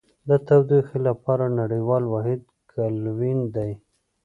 د 0.29 0.31
تودوخې 0.47 0.99
لپاره 1.07 1.45
نړیوال 1.59 2.03
واحد 2.13 2.41
کلوین 2.71 3.39
دی. 3.55 3.71